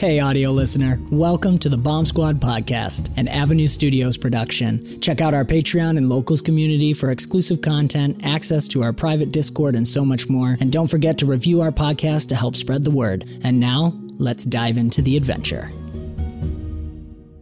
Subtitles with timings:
[0.00, 0.98] Hey, audio listener.
[1.12, 4.98] Welcome to the Bomb Squad podcast, an Avenue Studios production.
[5.02, 9.76] Check out our Patreon and locals community for exclusive content, access to our private Discord,
[9.76, 10.56] and so much more.
[10.58, 13.28] And don't forget to review our podcast to help spread the word.
[13.44, 15.70] And now, let's dive into the adventure.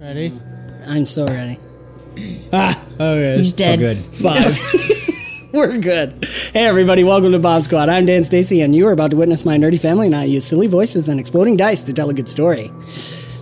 [0.00, 0.32] Ready?
[0.84, 1.60] I'm so ready.
[2.52, 3.38] Ah, okay.
[3.38, 3.78] It's Dead.
[3.78, 3.98] good.
[3.98, 4.58] Five.
[5.52, 6.24] We're good.
[6.52, 7.88] Hey, everybody, welcome to Bomb Squad.
[7.88, 10.44] I'm Dan Stacy, and you are about to witness my nerdy family and I use
[10.46, 12.68] silly voices and exploding dice to tell a good story.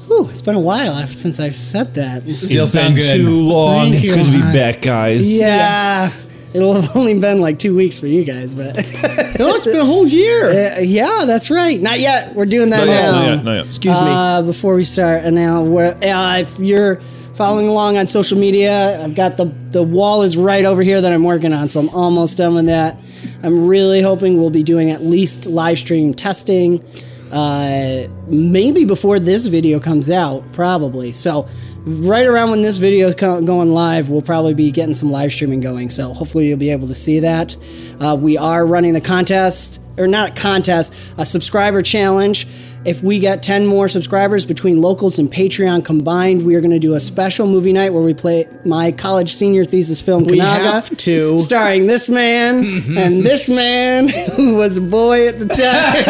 [0.07, 2.29] Whew, it's been a while since I've said that.
[2.31, 3.17] Still it's sound been good.
[3.17, 3.91] too long.
[3.91, 4.15] Thank it's you.
[4.15, 5.41] good to be back, guys.
[5.41, 6.13] Yeah.
[6.55, 8.77] It'll have only been like two weeks for you guys, but
[9.39, 10.47] No, it's been a whole year.
[10.77, 11.81] Uh, yeah, that's right.
[11.81, 12.35] Not yet.
[12.35, 13.13] We're doing that Not yet, now.
[13.13, 13.65] not yet, not yet.
[13.65, 14.07] Excuse me.
[14.07, 17.01] Uh, before we start, and now we're, uh, if you're
[17.37, 21.13] following along on social media, I've got the the wall is right over here that
[21.13, 22.97] I'm working on, so I'm almost done with that.
[23.43, 26.83] I'm really hoping we'll be doing at least live stream testing,
[27.31, 31.13] uh, maybe before this video comes out, probably.
[31.13, 31.47] So.
[31.89, 35.61] Right around when this video is going live, we'll probably be getting some live streaming
[35.61, 35.89] going.
[35.89, 37.57] So hopefully you'll be able to see that.
[38.01, 42.49] Uh, we are running the contest, or not a contest, a subscriber challenge.
[42.87, 46.79] If we get 10 more subscribers between locals and Patreon combined, we are going to
[46.79, 50.71] do a special movie night where we play my college senior thesis film, We Kanaga,
[50.71, 51.37] have to.
[51.41, 52.65] starring this man
[52.97, 56.05] and this man who was a boy at the time.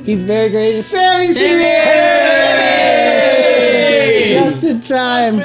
[0.06, 0.86] He's very gracious.
[0.86, 1.84] Sammy's here!
[4.28, 5.42] Just in time.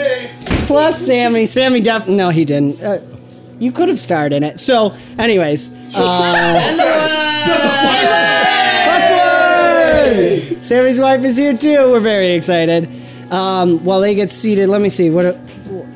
[0.66, 1.46] Plus Sammy.
[1.46, 2.16] Sammy definitely.
[2.16, 2.82] No, he didn't.
[2.82, 3.02] Uh,
[3.60, 4.62] you could have starred in it.
[4.62, 5.72] So, anyways.
[7.44, 8.48] Uh!
[10.62, 11.92] Sammy's wife is here too.
[11.92, 12.88] We're very excited.
[13.32, 15.38] Um, while they get seated, let me see what.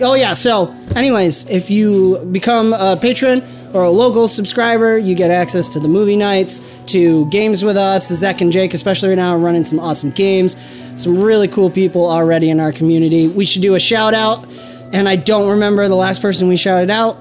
[0.02, 0.34] Oh yeah.
[0.34, 3.44] So, anyways, if you become a patron
[3.74, 8.08] or a local subscriber, you get access to the movie nights, to games with us.
[8.08, 10.56] Zach and Jake, especially right now, are running some awesome games.
[11.00, 13.28] Some really cool people already in our community.
[13.28, 14.48] We should do a shout out,
[14.94, 17.18] and I don't remember the last person we shouted out.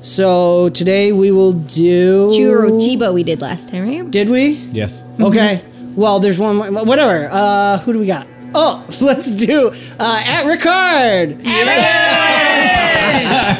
[0.00, 2.28] So today we will do.
[2.30, 4.08] Churro Chibo we did last time, right?
[4.08, 4.50] Did we?
[4.70, 5.04] Yes.
[5.20, 5.64] Okay.
[5.98, 6.56] Well, there's one.
[6.56, 7.28] more- Whatever.
[7.28, 8.28] Uh, who do we got?
[8.54, 11.42] Oh, let's do uh, at Ricard.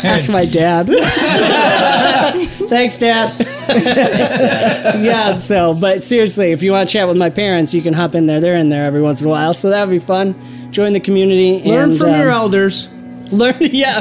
[0.00, 0.86] That's my dad.
[2.68, 3.34] Thanks, Dad.
[5.02, 5.34] yeah.
[5.34, 8.26] So, but seriously, if you want to chat with my parents, you can hop in
[8.26, 8.38] there.
[8.38, 10.36] They're in there every once in a while, so that would be fun.
[10.70, 11.60] Join the community.
[11.68, 12.92] Learn and, from your um, elders.
[13.32, 13.56] Learn.
[13.60, 14.00] Yeah.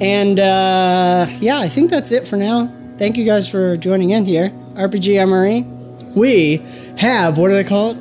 [0.00, 2.72] and uh, yeah, I think that's it for now.
[2.98, 4.50] Thank you guys for joining in here.
[4.74, 5.75] RPG MRE.
[6.16, 6.56] We
[6.98, 7.98] have, what do they call it?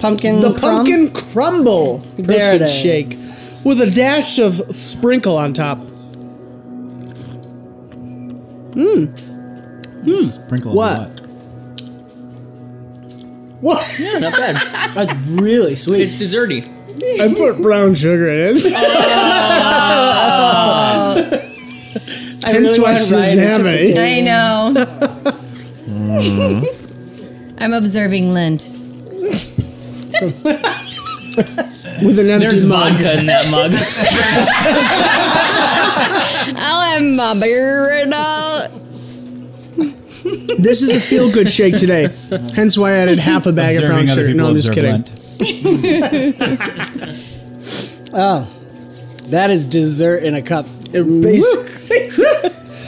[0.00, 0.40] Pumpkin.
[0.40, 0.76] The crumb?
[0.86, 2.72] pumpkin crumble There it protein is.
[2.74, 5.78] shake with a dash of sprinkle on top.
[8.72, 9.08] Mmm.
[10.02, 10.14] mmm.
[10.14, 11.10] Sprinkle What?
[11.10, 11.20] what?
[13.60, 14.00] What?
[14.22, 14.56] Not bad.
[14.94, 16.00] That's really sweet.
[16.00, 16.66] It's desserty.
[17.20, 18.64] I put brown sugar in it.
[22.42, 24.72] I Hence why wanted Ryan to Shazam tip I know.
[25.84, 26.79] Mm.
[27.60, 28.62] I'm observing Lent.
[32.02, 32.92] with an empty There's mug.
[32.94, 33.70] vodka in that mug.
[36.56, 38.68] I'll have my beer right now.
[40.58, 42.08] This is a feel good shake today.
[42.54, 44.26] Hence why I added half a bag of brown Observing other sugar.
[44.28, 45.04] people No, I'm just observe kidding.
[47.00, 47.36] Lent.
[48.12, 48.44] Oh,
[49.26, 50.66] that is dessert in a cup.
[50.90, 52.08] Basically.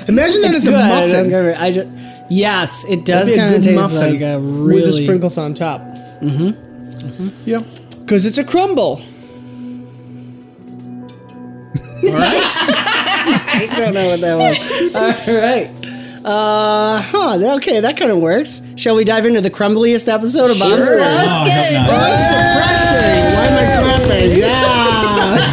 [0.09, 0.89] Imagine that It's as a good.
[0.89, 1.33] muffin.
[1.33, 1.89] I'm- I just,
[2.33, 4.75] yes, it does That'd be a kind of good taste muffin like a really.
[4.75, 5.81] with the sprinkles on top.
[6.21, 7.29] Mm-hmm.
[7.45, 7.63] Yeah,
[8.01, 9.01] because it's a crumble.
[12.05, 14.59] I don't know what that was.
[14.95, 15.71] All right.
[16.25, 17.55] Uh, huh.
[17.57, 18.63] Okay, that kind of works.
[18.77, 20.99] Shall we dive into the crumbliest episode of Bomb Squad?
[20.99, 21.73] Oh, Good.
[21.75, 21.93] no, no.
[23.35, 23.65] Why am I
[24.07, 24.39] clapping?
[24.39, 25.53] Yeah.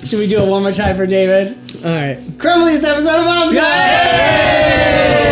[0.04, 1.56] Should we do it one more time for David?
[1.84, 2.16] All right.
[2.38, 5.23] Crumbliest episode of Bomb Squad!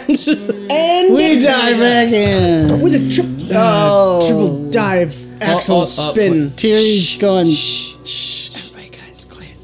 [0.00, 0.28] And,
[0.70, 2.80] And we dive back in.
[2.80, 6.50] with a trip, uh, triple dive axle oh, oh, spin.
[6.52, 7.46] Terry's going.
[7.46, 9.56] Shh, shh, everybody, guys, quiet.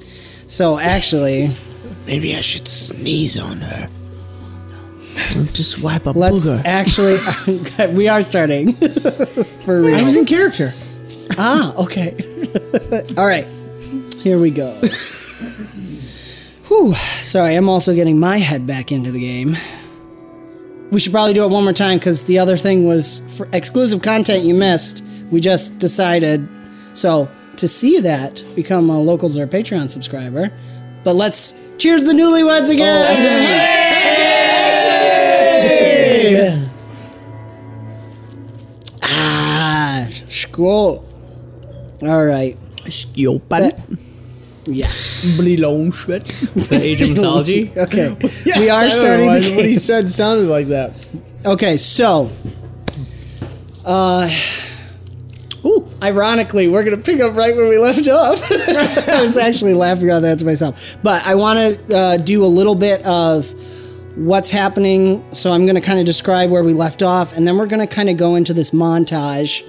[0.46, 1.50] So actually,
[2.10, 3.88] Maybe I should sneeze on her.
[5.52, 6.60] Just wipe a let's booger.
[6.64, 7.94] actually.
[7.94, 9.96] we are starting for real.
[9.96, 10.74] I was in character.
[11.38, 12.16] Ah, okay.
[13.16, 13.46] All right.
[14.16, 14.72] Here we go.
[16.66, 16.94] Whew.
[17.22, 19.56] Sorry, I'm also getting my head back into the game.
[20.90, 24.02] We should probably do it one more time because the other thing was for exclusive
[24.02, 25.04] content you missed.
[25.30, 26.48] We just decided.
[26.92, 30.50] So, to see that, become a Locals or a Patreon subscriber.
[31.04, 33.06] But let's cheers the newlyweds again!
[39.02, 41.04] Ah, school.
[42.02, 42.56] All right.
[42.84, 43.98] Skjolpan.
[44.66, 45.24] Yes.
[45.38, 46.26] Blir långsvett.
[46.68, 47.70] The Age of Mythology.
[47.76, 48.16] Okay.
[48.44, 50.92] Yes, we are starting why the What he said sounded like that.
[51.44, 52.30] Okay, so.
[53.84, 54.28] Uh.
[55.64, 58.42] Ooh, ironically, we're going to pick up right where we left off.
[59.08, 60.96] I was actually laughing about that to myself.
[61.02, 63.52] But I want to uh, do a little bit of
[64.16, 65.22] what's happening.
[65.34, 67.86] So I'm going to kind of describe where we left off, and then we're going
[67.86, 69.68] to kind of go into this montage.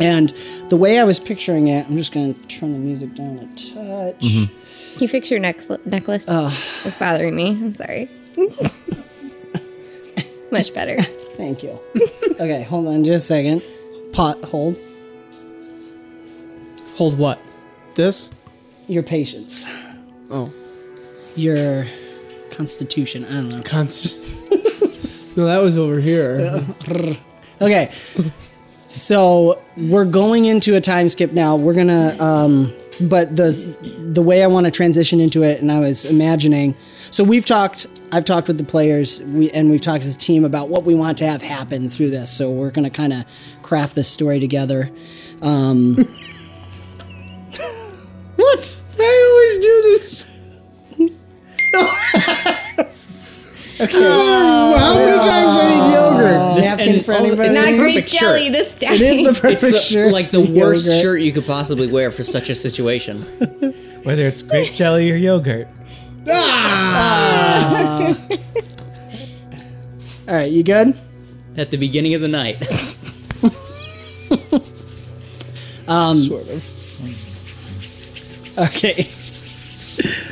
[0.00, 0.30] And
[0.68, 3.46] the way I was picturing it, I'm just going to turn the music down a
[3.56, 4.20] touch.
[4.20, 4.44] Mm-hmm.
[4.94, 6.28] Can you fix your neck- necklace?
[6.28, 6.50] Uh.
[6.84, 7.50] It's bothering me.
[7.50, 8.08] I'm sorry.
[10.50, 11.00] Much better.
[11.36, 11.78] Thank you.
[12.32, 13.62] okay, hold on just a second.
[14.12, 14.78] Pot, hold
[16.96, 17.40] Hold what?
[17.94, 18.30] This?
[18.86, 19.66] your patience,
[20.30, 20.52] Oh.
[21.36, 21.86] your
[22.50, 23.24] constitution.
[23.24, 23.62] I don't know.
[23.62, 24.16] Const.
[25.38, 26.66] no, that was over here.
[27.60, 27.92] Okay,
[28.92, 31.56] so we're going into a time skip now.
[31.56, 33.52] We're gonna, um, but the
[34.12, 36.76] the way I want to transition into it, and I was imagining.
[37.10, 37.86] So we've talked.
[38.12, 40.94] I've talked with the players, we and we've talked as a team about what we
[40.94, 42.30] want to have happen through this.
[42.30, 43.24] So we're gonna kind of
[43.62, 44.90] craft this story together.
[45.40, 45.96] Um,
[48.36, 48.78] what?
[48.98, 50.26] I always do this.
[53.82, 54.78] Okay.
[54.78, 56.60] How many times I eat yogurt?
[56.60, 57.48] napkin and- for oh, anybody.
[57.48, 58.52] it's Not the grape perfect jelly shirt.
[58.52, 58.92] this time.
[58.94, 60.12] It is the perfect It's the, shirt.
[60.12, 61.02] like the worst Yogurt.
[61.02, 63.22] shirt you could possibly wear for such a situation.
[64.04, 65.68] Whether it's grape jelly or yogurt.
[66.30, 68.08] Ah.
[70.28, 70.96] All right, you good?
[71.56, 72.58] At the beginning of the night.
[75.88, 76.64] Um, sort of.
[78.58, 79.04] Okay.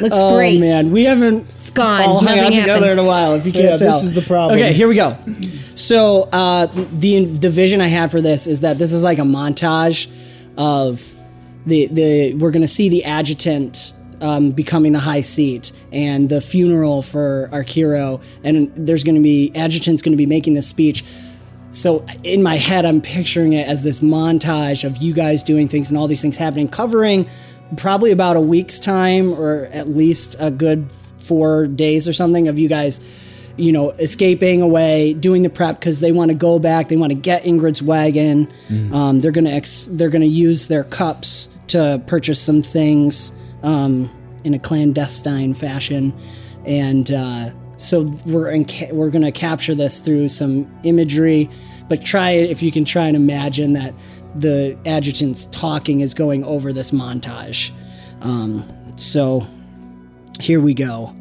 [0.00, 0.56] Looks Oh great.
[0.56, 2.00] Oh man, we haven't It's gone.
[2.02, 2.92] all hung out Nothing together happened.
[2.92, 3.34] in a while.
[3.34, 4.58] If you can't Yeah, tell, this is the problem.
[4.58, 5.16] Okay, here we go.
[5.74, 9.22] So uh, the the vision I had for this is that this is like a
[9.22, 10.08] montage
[10.56, 11.14] of
[11.66, 17.00] the the we're gonna see the adjutant um, becoming the high seat and the funeral
[17.02, 21.04] for our hero, and there's gonna be adjutant's gonna be making this speech.
[21.72, 25.90] So in my head, I'm picturing it as this montage of you guys doing things
[25.90, 27.26] and all these things happening, covering
[27.76, 32.58] probably about a week's time or at least a good four days or something of
[32.58, 33.00] you guys,
[33.56, 37.12] you know, escaping away, doing the prep because they want to go back, they want
[37.12, 38.50] to get Ingrid's wagon.
[38.92, 44.10] Um, they're gonna ex- they're gonna use their cups to purchase some things um,
[44.44, 46.14] in a clandestine fashion,
[46.64, 47.10] and.
[47.10, 51.48] Uh, so we're ca- we're gonna capture this through some imagery,
[51.88, 53.94] but try it if you can try and imagine that
[54.34, 57.70] the adjutant's talking is going over this montage.
[58.20, 59.46] Um, so
[60.40, 61.14] here we go.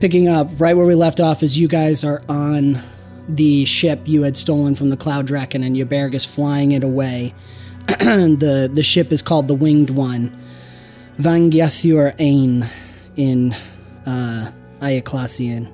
[0.00, 2.80] Picking up right where we left off as you guys are on
[3.28, 7.34] the ship you had stolen from the Cloud Draken and Yaberg is flying it away.
[7.86, 10.38] the the ship is called the Winged One.
[11.18, 12.68] Vangathur Ain
[13.16, 13.52] in
[14.06, 15.72] uh, Iaclasian.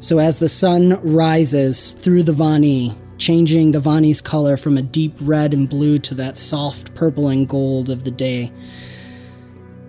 [0.00, 5.14] So as the sun rises through the Vani, changing the Vani's color from a deep
[5.20, 8.52] red and blue to that soft purple and gold of the day,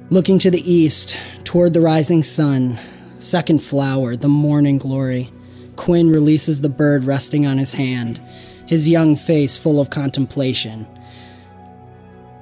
[0.10, 2.80] looking to the east toward the rising sun,
[3.20, 5.32] second flower, the morning glory,
[5.76, 8.20] Quinn releases the bird resting on his hand,
[8.66, 10.86] his young face full of contemplation.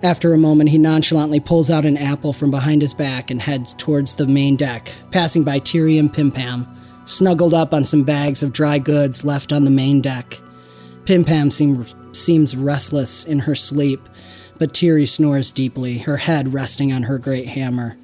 [0.04, 3.74] After a moment, he nonchalantly pulls out an apple from behind his back and heads
[3.74, 6.68] towards the main deck, passing by Tiri and Pimpam,
[7.06, 10.40] snuggled up on some bags of dry goods left on the main deck.
[11.08, 14.10] Pimpam seem, seems restless in her sleep,
[14.60, 17.96] but Tiri snores deeply, her head resting on her great hammer.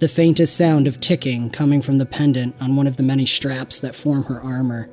[0.00, 3.80] The faintest sound of ticking coming from the pendant on one of the many straps
[3.80, 4.90] that form her armor.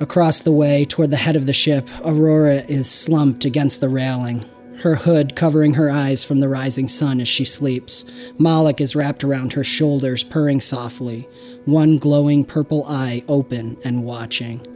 [0.00, 4.46] Across the way, toward the head of the ship, Aurora is slumped against the railing,
[4.78, 8.10] her hood covering her eyes from the rising sun as she sleeps.
[8.38, 11.28] Moloch is wrapped around her shoulders, purring softly,
[11.66, 14.66] one glowing purple eye open and watching.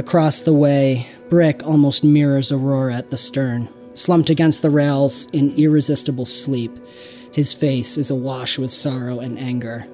[0.00, 5.54] Across the way, Brick almost mirrors Aurora at the stern, slumped against the rails in
[5.56, 6.72] irresistible sleep.
[7.34, 9.86] His face is awash with sorrow and anger.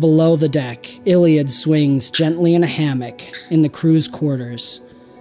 [0.00, 4.80] Below the deck, Iliad swings gently in a hammock in the crew's quarters,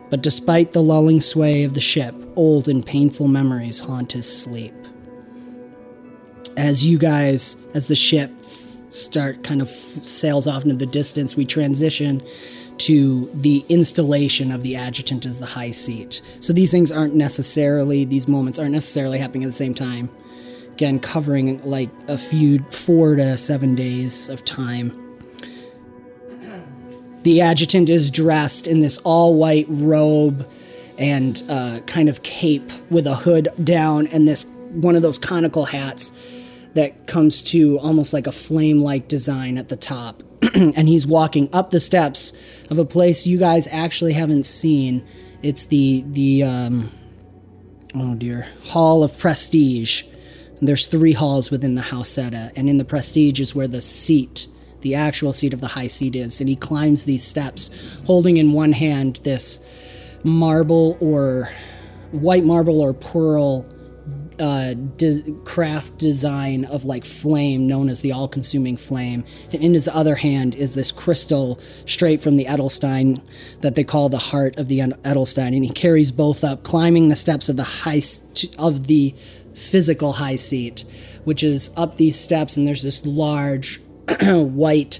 [0.09, 4.73] but despite the lulling sway of the ship, old and painful memories haunt his sleep.
[6.57, 8.31] As you guys, as the ship
[8.89, 12.23] start kind of sails off into the distance, we transition
[12.79, 16.21] to the installation of the adjutant as the high seat.
[16.39, 20.09] So these things aren't necessarily, these moments aren't necessarily happening at the same time
[20.77, 24.91] again covering like a few four to seven days of time.
[27.23, 30.47] The adjutant is dressed in this all white robe
[30.99, 35.65] and uh, kind of cape with a hood down and this one of those conical
[35.65, 36.11] hats
[36.75, 40.21] that comes to almost like a flame like design at the top.
[40.53, 45.05] and he's walking up the steps of a place you guys actually haven't seen.
[45.41, 46.91] It's the the um,
[47.95, 50.03] oh dear Hall of Prestige
[50.61, 54.47] there's three halls within the Hauseta, and in the Prestige is where the seat,
[54.81, 56.41] the actual seat of the High Seat, is.
[56.41, 59.63] And he climbs these steps, holding in one hand this
[60.23, 61.51] marble or
[62.11, 63.65] white marble or pearl
[64.39, 69.23] uh, de- craft design of like flame known as the all consuming flame.
[69.51, 73.21] And in his other hand is this crystal straight from the Edelstein
[73.61, 75.55] that they call the heart of the Edelstein.
[75.55, 79.15] And he carries both up, climbing the steps of the high st- of the
[79.53, 80.85] physical high seat,
[81.23, 83.81] which is up these steps, and there's this large
[84.21, 84.99] white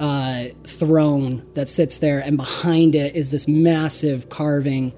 [0.00, 4.92] uh, throne that sits there, and behind it is this massive carving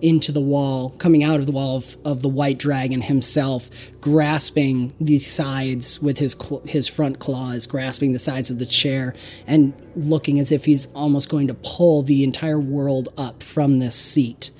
[0.00, 4.92] into the wall, coming out of the wall of, of the white dragon himself, grasping
[5.00, 9.14] the sides with his cl- his front claws, grasping the sides of the chair,
[9.46, 13.94] and looking as if he's almost going to pull the entire world up from this
[13.94, 14.50] seat.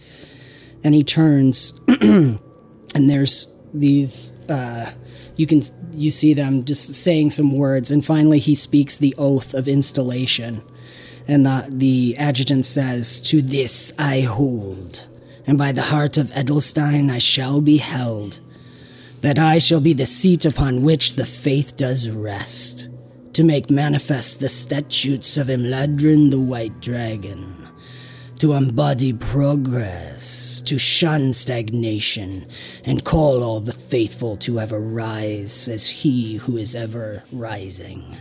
[0.84, 2.40] And he turns, and
[2.94, 4.92] there's these uh,
[5.36, 9.54] you can you see them just saying some words and finally he speaks the oath
[9.54, 10.62] of installation
[11.26, 15.06] and the, the adjutant says to this i hold
[15.48, 18.38] and by the heart of edelstein i shall be held
[19.22, 22.88] that i shall be the seat upon which the faith does rest
[23.32, 27.58] to make manifest the statutes of imladrin the white dragon
[28.38, 32.46] to embody progress, to shun stagnation,
[32.84, 38.16] and call all the faithful to ever rise as he who is ever rising.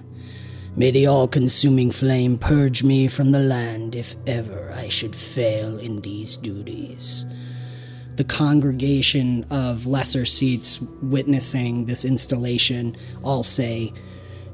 [0.78, 5.80] May the all consuming flame purge me from the land if ever I should fail
[5.80, 7.26] in these duties.
[8.16, 13.92] The congregation of lesser seats witnessing this installation all say,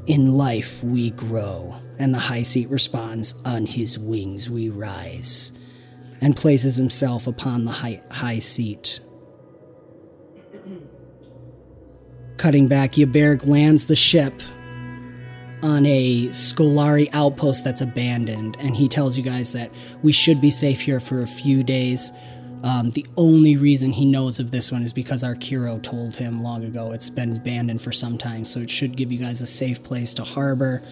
[0.06, 5.52] In life we grow and the high seat responds, On his wings we rise,
[6.22, 9.02] and places himself upon the high, high seat.
[12.38, 14.42] Cutting back, Yaberg lands the ship
[15.64, 20.52] on a Scolari outpost that's abandoned, and he tells you guys that we should be
[20.52, 22.12] safe here for a few days.
[22.64, 26.64] Um, the only reason he knows of this one is because Arkiro told him long
[26.64, 29.84] ago it's been abandoned for some time, so it should give you guys a safe
[29.84, 30.84] place to harbor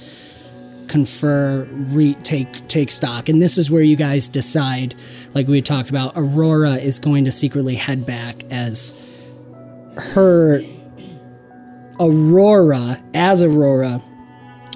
[0.92, 4.94] confer, re- take take stock, and this is where you guys decide.
[5.34, 9.10] Like we talked about, Aurora is going to secretly head back as
[9.96, 10.62] her
[12.00, 14.02] Aurora as Aurora.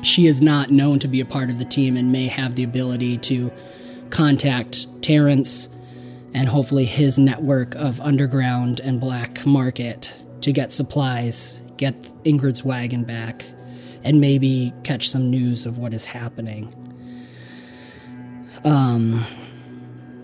[0.05, 2.63] She is not known to be a part of the team and may have the
[2.63, 3.51] ability to
[4.11, 5.69] contact Terrence
[6.33, 11.93] and hopefully his network of underground and black market to get supplies get
[12.23, 13.45] Ingrid's wagon back
[14.03, 16.73] and maybe catch some news of what is happening.
[18.63, 19.25] Um,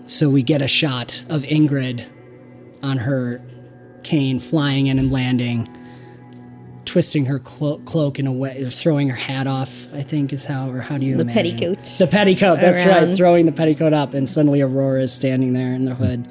[0.06, 2.06] so we get a shot of Ingrid
[2.82, 3.42] on her
[4.02, 5.68] cane flying in and landing,
[6.92, 9.86] twisting her clo- cloak in a way, throwing her hat off.
[9.94, 11.56] I think is how, or how do you The imagine?
[11.58, 11.84] petticoat.
[11.98, 12.60] The petticoat.
[12.60, 13.16] That's right.
[13.16, 16.28] Throwing the petticoat up, and suddenly Aurora is standing there in the hood,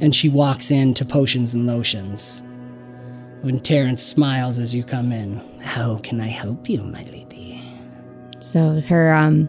[0.00, 2.42] and she walks into potions and lotions.
[3.42, 7.62] When Terrence smiles as you come in, how can I help you, my lady?
[8.40, 9.48] So her um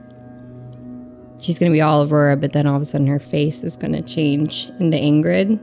[1.39, 4.04] she's gonna be all Aurora, but then all of a sudden her face is gonna
[4.04, 5.60] change into Ingrid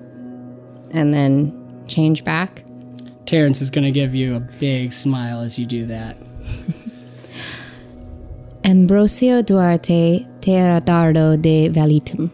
[0.91, 2.65] and then change back.
[3.27, 6.17] Terrence is going to give you a big smile as you do that.
[8.65, 12.31] Ambrosio Duarte Teodardo de Valitum.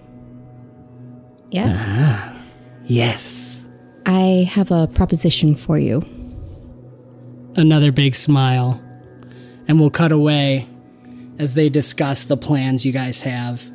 [1.50, 1.76] Yes.
[1.78, 2.42] Ah,
[2.84, 3.68] yes.
[4.06, 6.02] I have a proposition for you.
[7.56, 8.80] Another big smile.
[9.66, 10.66] And we'll cut away
[11.38, 13.70] as they discuss the plans you guys have.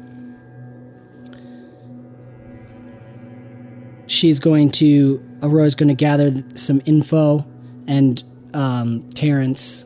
[4.08, 7.46] She's going to, Aurora's going to gather some info,
[7.88, 8.24] and
[8.54, 9.86] um, Terrence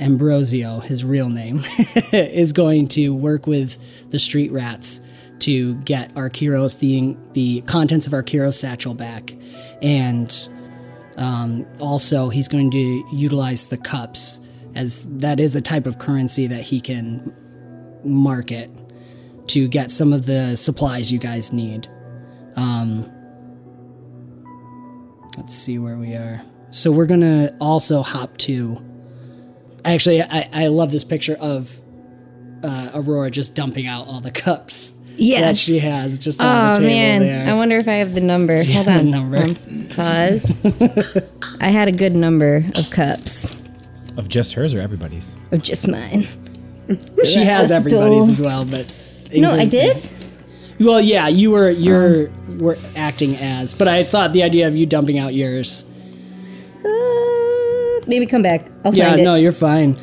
[0.00, 1.62] Ambrosio, his real name,
[2.12, 5.00] is going to work with the street rats
[5.40, 9.34] to get Arkiro's, the, the contents of Arkiro's satchel back.
[9.82, 10.48] And
[11.16, 14.40] um, also, he's going to utilize the cups,
[14.74, 17.34] as that is a type of currency that he can
[18.04, 18.70] market
[19.48, 21.88] to get some of the supplies you guys need.
[22.56, 23.10] Um,
[25.38, 26.42] let's see where we are.
[26.70, 28.82] So we're gonna also hop to.
[29.84, 31.80] Actually, I, I love this picture of
[32.62, 36.80] uh, Aurora just dumping out all the cups that she has just on Oh the
[36.80, 37.48] table man, there.
[37.48, 38.62] I wonder if I have the number.
[38.64, 39.10] Hold the on.
[39.10, 39.38] number.
[39.38, 39.54] Um,
[39.94, 41.56] Pause.
[41.60, 43.56] I had a good number of cups
[44.16, 45.36] Of just hers or everybody's?
[45.50, 46.26] of just mine.
[47.24, 48.92] she has everybody's as well, but
[49.34, 49.96] No, I did.
[50.80, 54.86] Well, yeah, you were you're were acting as, but I thought the idea of you
[54.86, 55.84] dumping out yours.
[56.84, 58.66] Uh, maybe come back.
[58.84, 59.24] I'll Yeah, it.
[59.24, 59.98] no, you're fine.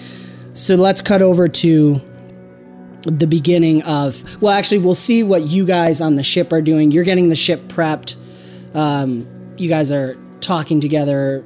[0.53, 2.01] So let's cut over to
[3.03, 4.41] the beginning of.
[4.41, 6.91] Well, actually, we'll see what you guys on the ship are doing.
[6.91, 8.15] You're getting the ship prepped.
[8.73, 11.45] Um, you guys are talking together.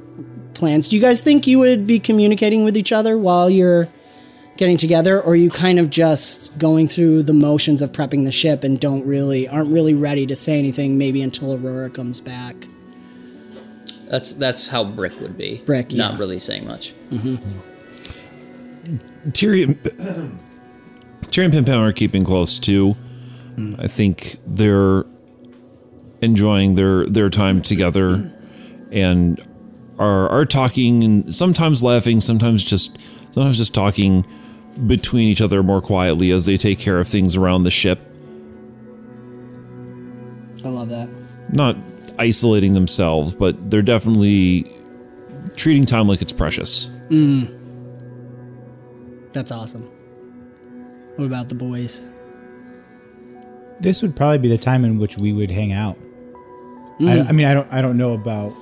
[0.54, 0.88] Plans.
[0.88, 3.88] Do you guys think you would be communicating with each other while you're
[4.60, 8.30] getting together, or are you kind of just going through the motions of prepping the
[8.30, 10.98] ship and don't really aren't really ready to say anything?
[10.98, 12.54] Maybe until Aurora comes back.
[14.08, 15.62] That's that's how Brick would be.
[15.64, 16.92] Brick, not really saying much.
[17.10, 17.36] Mm-hmm.
[19.30, 19.76] Tyrion,
[21.22, 22.96] Tyrion and Pimpam are keeping close too.
[23.56, 23.82] Mm.
[23.82, 25.04] I think they're
[26.20, 28.30] enjoying their their time together
[28.92, 29.40] and
[29.98, 32.98] are are talking and sometimes laughing, sometimes just
[33.32, 34.26] sometimes just talking
[34.86, 37.98] between each other more quietly as they take care of things around the ship,
[40.64, 41.08] I love that.
[41.52, 41.76] not
[42.18, 44.70] isolating themselves, but they're definitely
[45.56, 46.90] treating time like it's precious.
[47.08, 47.56] Mm.
[49.32, 49.88] That's awesome.
[51.16, 52.02] What about the boys?
[53.80, 55.96] This would probably be the time in which we would hang out.
[56.98, 57.28] I, mm.
[57.28, 58.52] I mean, I don't, I don't know about,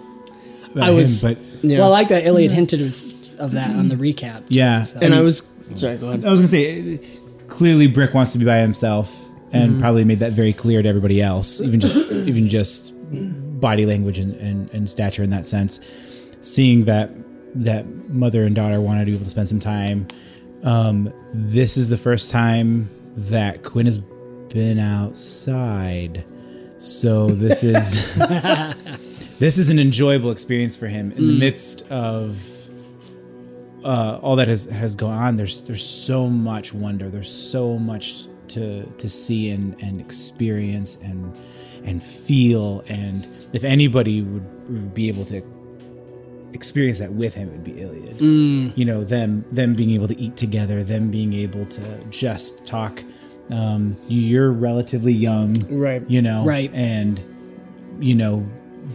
[0.73, 3.89] about I was- him, but Well, I like that Elliot hinted of, of that on
[3.89, 4.41] the recap.
[4.49, 4.83] too, Yeah.
[4.83, 5.43] so- And I was
[5.77, 5.97] sorry.
[5.97, 6.25] Go ahead.
[6.25, 7.01] I was gonna say,
[7.49, 9.81] clearly, Brick wants to be by himself, and Mm-hmm.
[9.81, 12.93] probably made that very clear to everybody else, even just, even just
[13.61, 15.81] body language and, and, and stature in that sense.
[16.41, 17.11] Seeing that
[17.55, 20.07] that mother and daughter wanted to be able to spend some time.
[20.63, 26.25] Um, this is the first time that Quinn has been outside,
[26.79, 28.15] so this is
[29.39, 32.37] this is an enjoyable experience for him in the midst of
[33.85, 35.37] uh, all that has has gone on.
[35.37, 37.09] There's there's so much wonder.
[37.11, 41.37] There's so much to to see and and experience and
[41.85, 42.83] and feel.
[42.89, 45.43] And if anybody would, would be able to
[46.53, 48.21] experience that with him, it would be Iliad.
[48.77, 53.03] You know, them them being able to eat together, them being able to just talk.
[53.51, 56.03] Um, you're relatively young, Right.
[56.09, 56.71] You know, Right.
[56.75, 57.19] and
[57.99, 58.47] you know,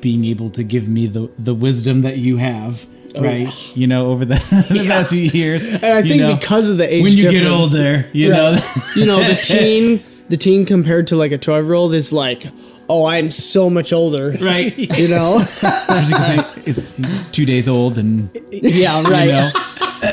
[0.02, 2.86] being able to give me the the wisdom that you have.
[3.15, 4.36] Right, you know, over the,
[4.69, 7.45] the past few years, And I think know, because of the age when you get
[7.45, 8.58] older, you know,
[8.95, 12.45] you know, the teen, the teen compared to like a twelve year old is like,
[12.89, 14.76] oh, I'm so much older, right?
[14.78, 19.26] You know, because it's two days old, and yeah, right.
[19.26, 19.52] you know,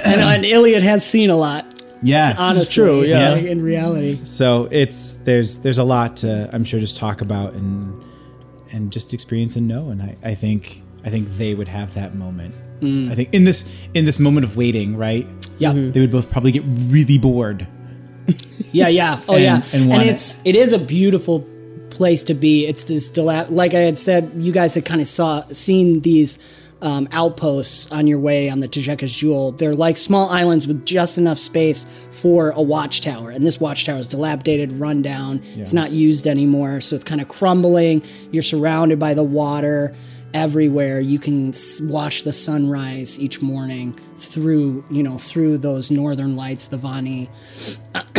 [0.05, 1.83] and, and Elliot has seen a lot.
[2.03, 3.31] yeah, Honestly, true, yeah.
[3.31, 4.17] like, in reality.
[4.25, 8.03] So it's there's there's a lot to I'm sure just talk about and
[8.73, 12.15] and just experience and know, and I I think I think they would have that
[12.15, 12.55] moment.
[12.81, 13.11] Mm.
[13.11, 15.27] I think in this in this moment of waiting, right?
[15.59, 15.73] Yeah.
[15.75, 17.67] They would both probably get really bored.
[18.73, 19.21] Yeah, yeah.
[19.29, 19.63] Oh, And- yeah.
[19.75, 21.41] and And, it's it is a beautiful
[21.91, 22.67] place to be.
[22.67, 26.39] It's this dilap- like I had said, you guys had kind of saw seen these
[26.83, 29.51] um, outposts on your way on the Tajeka's Jewel.
[29.53, 33.31] They're like small islands with just enough space for a watchtower.
[33.31, 35.43] And this watchtower is dilapidated, run down.
[35.57, 38.03] It's not used anymore, so it's kind of crumbling.
[38.31, 39.95] You're surrounded by the water
[40.35, 41.01] everywhere.
[41.01, 46.77] You can watch the sunrise each morning through, you know, through those northern lights, the
[46.77, 47.29] Vani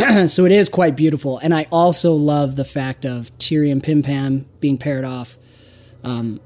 [0.28, 1.38] so it is quite beautiful.
[1.38, 5.36] And I also love the fact of Tyrion Pim Pam being paired off,
[6.04, 6.40] um,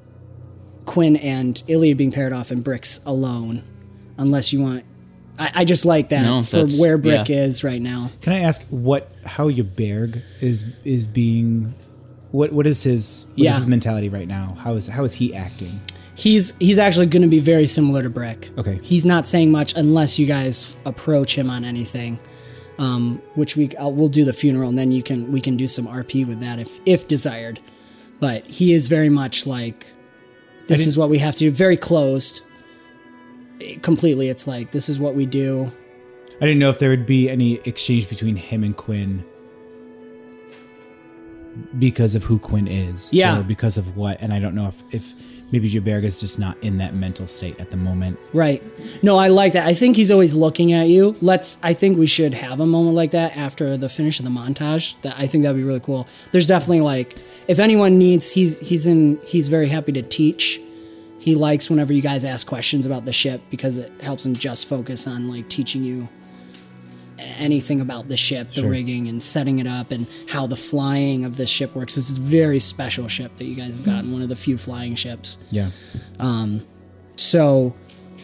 [0.85, 3.65] Quinn and Iliad being paired off, and Brick's alone.
[4.19, 4.85] Unless you want,
[5.39, 7.37] I, I just like that No, for where Brick yeah.
[7.37, 8.11] is right now.
[8.23, 11.75] Can I ask what how Yaberg is is being
[12.37, 13.55] what what is his what is Yeah.
[13.57, 14.57] his mentality right now?
[14.61, 15.81] How is how is he acting?
[16.15, 18.51] He's he's actually going to be very similar to Brick.
[18.59, 18.79] Okay.
[18.83, 22.21] He's not saying much unless you guys approach him on anything.
[22.79, 25.67] Um, which we I'll, we'll do the funeral and then you can we can do
[25.67, 27.59] some RP with that if if desired.
[28.21, 29.87] But he is very much like
[30.69, 31.51] this is what we have to do.
[31.51, 32.43] Very closed.
[33.81, 35.73] Completely, it's like this is what we do.
[36.39, 39.25] I didn't know if there would be any exchange between him and Quinn
[41.79, 43.41] because of who Quinn is, Yeah.
[43.41, 44.21] or because of what.
[44.21, 45.15] And I don't know if if
[45.53, 48.19] maybe Yaberg is just not in that mental state at the moment.
[48.33, 48.63] Right.
[49.03, 49.65] No, I like that.
[49.67, 51.15] I think he's always looking at you.
[51.21, 51.59] Let's.
[51.63, 55.01] I think we should have a moment like that after the finish of the montage.
[55.03, 56.09] That I think that'd be really cool.
[56.33, 57.17] There's definitely like,
[57.49, 59.19] if anyone needs, he's he's in.
[59.27, 60.61] He's very happy to teach.
[61.19, 64.69] He likes whenever you guys ask questions about the ship because it helps him just
[64.69, 66.09] focus on like teaching you
[67.19, 68.71] anything about the ship, the Sure.
[68.71, 71.95] rigging, and setting it up, and how the flying of this ship works.
[71.95, 74.13] This is a very special ship that you guys have gotten.
[74.13, 75.39] One of the few flying ships.
[75.51, 75.71] Yeah.
[76.19, 76.63] Um,
[77.19, 77.75] So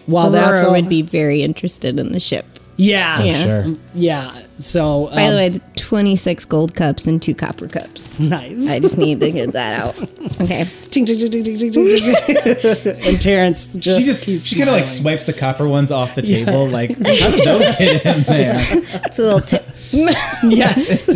[0.06, 2.44] while Aurora that's all, would be very interested in the ship.
[2.76, 3.62] Yeah, Yeah.
[3.62, 3.74] Sure.
[3.94, 4.42] Yeah.
[4.58, 8.18] So By the um, way, 26 gold cups and two copper cups.
[8.20, 8.70] nice.
[8.70, 9.96] I just need to get that out.
[10.40, 10.64] Okay.
[10.90, 12.96] Ting, ting, ting, ting, ting, ting, ting, ting.
[13.06, 15.18] and Terrence just She just keeps she kind of like smiling.
[15.18, 16.68] swipes the copper ones off the table.
[16.68, 18.54] Like how did those get in there?
[18.58, 19.64] It's a little tip.
[19.92, 21.06] yes.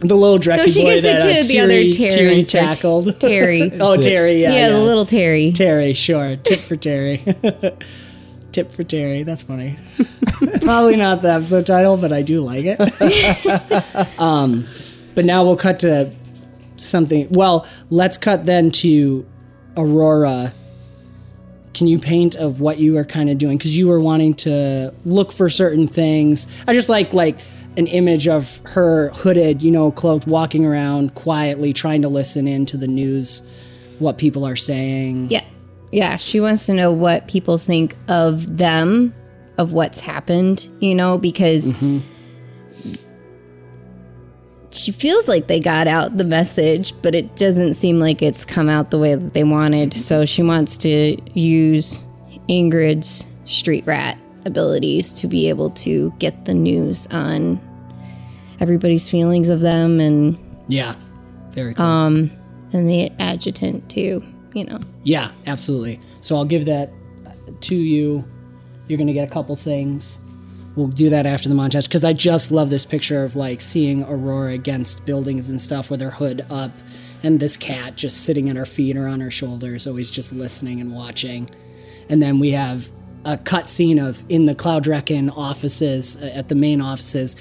[0.00, 2.10] the little Drecky No, she boy gives it that to uh, the other Terry, Terry.
[2.10, 3.20] Terry It's tackled.
[3.20, 3.72] Terry.
[3.80, 4.40] oh, Terry.
[4.42, 5.52] Yeah, yeah, the little Terry.
[5.52, 5.92] Terry.
[5.92, 6.36] Sure.
[6.36, 7.22] Tip for Terry.
[8.60, 9.22] Tip for Terry.
[9.22, 9.78] That's funny.
[10.60, 14.18] Probably not the episode title, but I do like it.
[14.20, 14.66] um,
[15.14, 16.12] but now we'll cut to
[16.76, 17.26] something.
[17.30, 19.26] Well, let's cut then to
[19.78, 20.52] Aurora.
[21.72, 23.56] Can you paint of what you are kind of doing?
[23.56, 26.46] Because you were wanting to look for certain things.
[26.68, 27.38] I just like like
[27.78, 32.66] an image of her hooded, you know, cloaked, walking around quietly, trying to listen in
[32.66, 33.40] to the news,
[34.00, 35.28] what people are saying.
[35.30, 35.44] Yeah.
[35.92, 36.16] Yeah.
[36.16, 39.14] She wants to know what people think of them,
[39.58, 41.98] of what's happened, you know, because mm-hmm.
[44.70, 48.68] she feels like they got out the message, but it doesn't seem like it's come
[48.68, 49.92] out the way that they wanted.
[49.92, 52.06] So she wants to use
[52.48, 57.60] Ingrid's street rat abilities to be able to get the news on
[58.60, 60.94] everybody's feelings of them and Yeah,
[61.50, 61.84] very cool.
[61.84, 62.30] Um,
[62.72, 64.22] and the adjutant too,
[64.54, 64.80] you know.
[65.04, 66.00] Yeah, absolutely.
[66.20, 66.90] So I'll give that
[67.26, 68.24] uh, to you.
[68.88, 70.18] You're going to get a couple things.
[70.76, 74.04] We'll do that after the montage because I just love this picture of like seeing
[74.04, 76.70] Aurora against buildings and stuff with her hood up
[77.22, 80.80] and this cat just sitting at her feet or on her shoulders, always just listening
[80.80, 81.48] and watching.
[82.08, 82.90] And then we have
[83.24, 87.36] a cut scene of in the Cloud Reckon offices, uh, at the main offices,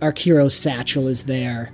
[0.00, 1.72] Arkiro's satchel is there.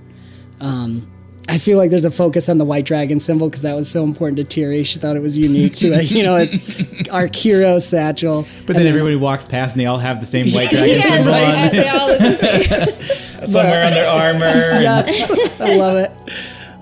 [0.61, 1.11] Um,
[1.49, 4.03] I feel like there's a focus on the white dragon symbol because that was so
[4.05, 4.85] important to Tiri.
[4.85, 6.11] She thought it was unique to it.
[6.11, 6.57] You know, it's
[7.09, 8.47] Arkiro satchel.
[8.67, 11.33] But then everybody walks past and they all have the same white dragon Yes, symbol
[11.33, 11.67] right.
[11.67, 13.47] on They all look the same.
[13.47, 14.81] somewhere on their armor.
[14.83, 16.11] Yes, I love it.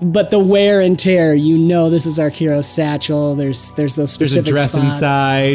[0.01, 3.33] But the wear and tear, you know, this is Arkiro's satchel.
[3.35, 4.45] There's there's those specific.
[4.45, 5.01] There's a specific dress spots.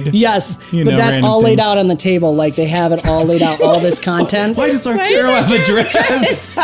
[0.07, 0.15] inside.
[0.15, 1.61] Yes, You but know, that's all laid things.
[1.67, 2.35] out on the table.
[2.35, 4.57] Like they have it all laid out, all this contents.
[4.59, 6.57] Why does Arkiro have a dress?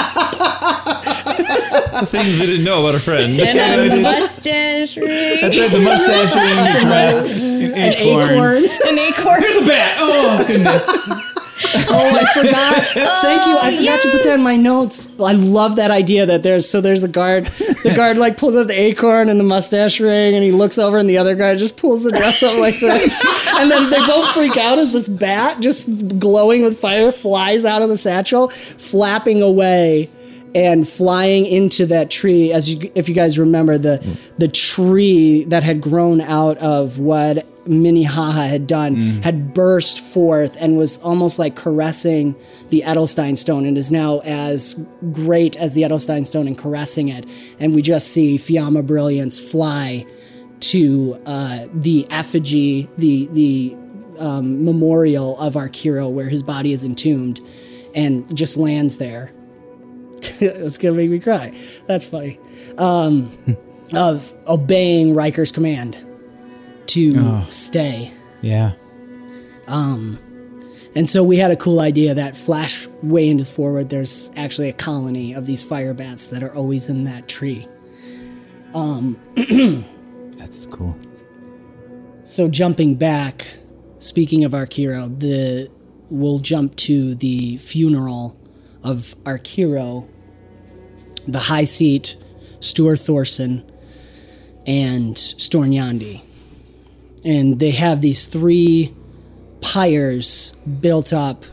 [2.01, 3.41] The things we didn't know about a friend.
[3.41, 5.41] and a mustache ring.
[5.41, 8.31] That's right, the mustache ring, the dress, an acorn.
[8.31, 8.65] Acorn.
[8.65, 9.41] An acorn.
[9.41, 9.97] There's a bat.
[9.99, 10.87] Oh goodness.
[11.89, 12.85] Oh, I forgot.
[13.23, 13.57] Thank you.
[13.57, 15.19] I oh, forgot to put that in my notes.
[15.19, 17.47] I love that idea that there's so there's a guard.
[17.47, 20.99] The guard like pulls out the acorn and the mustache ring, and he looks over,
[20.99, 23.01] and the other guy just pulls the dress up like that.
[23.59, 27.81] and then they both freak out as this bat, just glowing with fire, flies out
[27.81, 30.11] of the satchel, flapping away.
[30.57, 33.99] And flying into that tree as you, if you guys remember the
[34.39, 40.79] the tree that had grown out of what Minnehaha had done had burst forth and
[40.79, 42.35] was almost like caressing
[42.71, 47.27] the Edelstein stone and is now as great as the Edelstein stone and caressing it.
[47.61, 50.07] And we just see Fiamma Brilliance fly
[50.61, 53.77] to uh, the effigy the the
[54.19, 57.43] um, memorial of our Arkiro where his body is entombed
[57.95, 59.33] and just lands there
[60.41, 61.53] it's gonna make me cry.
[61.87, 62.39] That's funny.
[62.79, 63.31] Um,
[63.95, 65.97] of obeying Riker's command
[66.89, 68.13] to stay.
[68.43, 68.73] Yeah.
[69.69, 70.19] Um,
[70.95, 73.91] And so we had a cool idea that flash way into the forward.
[73.91, 77.69] There's actually a colony of these fire bats that are always in that tree.
[78.75, 79.19] Um,
[80.39, 80.97] That's cool.
[82.25, 83.47] So jumping back,
[83.99, 85.71] speaking of Arkiro, the
[86.09, 88.37] we'll jump to the funeral
[88.83, 90.09] of Arkiro,
[91.27, 92.17] the High Seat,
[92.61, 93.65] Stuart Thorson,
[94.67, 96.23] and Stornyandi.
[97.25, 98.95] And they have these three
[99.61, 101.45] pyres built up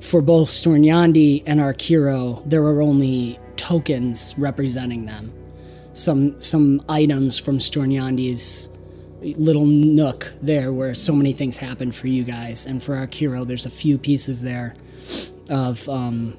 [0.00, 2.42] for both Stornyandi and Arkiro.
[2.48, 5.32] There are only tokens representing them.
[5.94, 8.68] Some some items from Stornyandi's
[9.22, 13.66] little nook there where so many things happen for you guys and for Arkiro there's
[13.66, 14.74] a few pieces there
[15.48, 16.36] of um,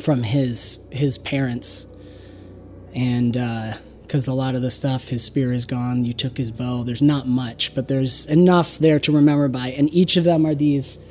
[0.00, 1.86] from his his parents.
[2.94, 3.34] And
[4.02, 7.00] because a lot of the stuff his spear is gone you took his bow there's
[7.00, 9.68] not much but there's enough there to remember by.
[9.68, 11.04] And each of them are these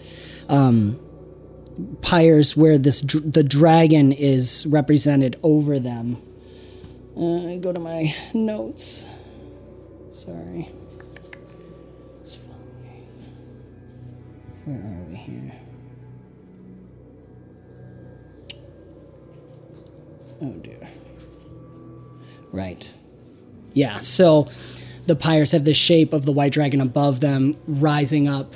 [0.49, 0.99] um,
[2.01, 6.21] pyres where this the dragon is represented over them.
[7.15, 9.05] Uh, I go to my notes.
[10.11, 10.69] Sorry.
[14.65, 15.51] Where are we here?
[20.41, 20.89] Oh dear.
[22.51, 22.93] Right.
[23.73, 24.47] Yeah, so
[25.05, 28.53] the pyres have the shape of the white dragon above them, rising up,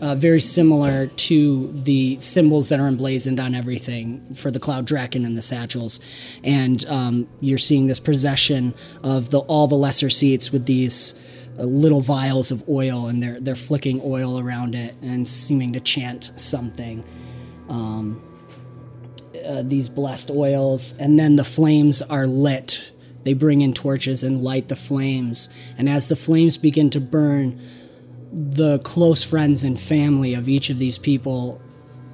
[0.00, 5.24] uh, very similar to the symbols that are emblazoned on everything for the cloud dragon
[5.24, 6.00] and the satchels.
[6.42, 11.20] And um, you're seeing this procession of the all the lesser seats with these
[11.58, 15.80] uh, little vials of oil, and they're they're flicking oil around it and seeming to
[15.80, 17.04] chant something.
[17.68, 18.22] Um,
[19.50, 22.92] uh, these blessed oils, and then the flames are lit.
[23.24, 27.60] They bring in torches and light the flames, and as the flames begin to burn,
[28.32, 31.60] the close friends and family of each of these people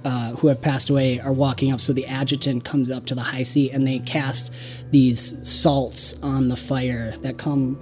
[0.04, 1.80] uh, who have passed away are walking up.
[1.80, 4.54] So the adjutant comes up to the high seat and they cast
[4.90, 7.78] these salts on the fire that come.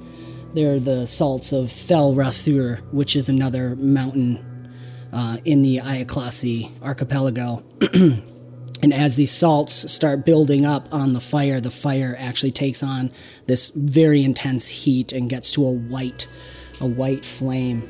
[0.55, 4.73] They're the salts of Fel Rathur, which is another mountain
[5.12, 7.62] uh, in the Ayaklasi archipelago.
[8.83, 13.11] And as these salts start building up on the fire, the fire actually takes on
[13.47, 16.27] this very intense heat and gets to a white,
[16.81, 17.89] a white flame.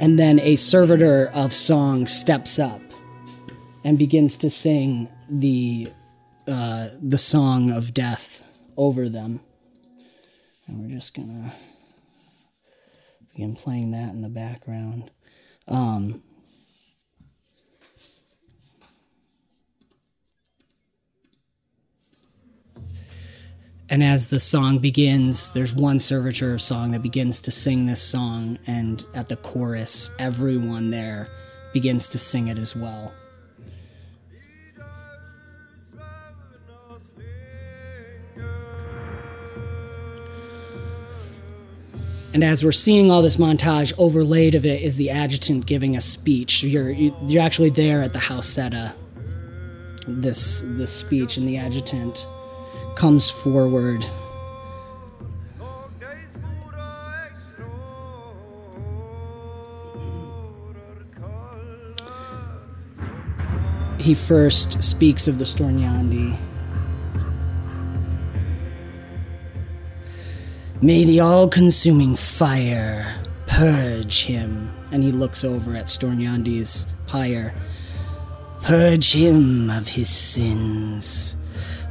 [0.00, 2.80] And then a servitor of song steps up
[3.84, 5.88] and begins to sing the
[6.46, 9.40] uh, the song of death over them.
[10.66, 11.52] And we're just gonna
[13.32, 15.10] begin playing that in the background.
[15.68, 16.22] Um,
[23.90, 28.02] And as the song begins, there's one servitor of song that begins to sing this
[28.02, 31.28] song, and at the chorus, everyone there
[31.74, 33.12] begins to sing it as well.
[42.32, 46.00] And as we're seeing all this montage, overlaid of it is the adjutant giving a
[46.00, 46.64] speech.
[46.64, 48.90] You're you're actually there at the Hauseta.
[48.90, 48.92] Uh,
[50.08, 52.26] this this speech, and the adjutant
[52.96, 54.06] comes forward.
[63.98, 66.36] He first speaks of the Stornyandi.
[70.82, 74.70] May the all consuming fire purge him.
[74.92, 77.54] And he looks over at Stornyandi's pyre.
[78.60, 81.36] Purge him of his sins.